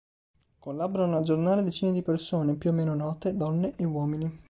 Collaborano 0.57 1.17
al 1.17 1.23
giornale 1.23 1.61
decine 1.61 1.91
di 1.91 2.01
persone, 2.01 2.55
più 2.55 2.71
o 2.71 2.73
meno 2.73 2.95
note, 2.95 3.37
donne 3.37 3.75
e 3.75 3.83
uomini. 3.85 4.39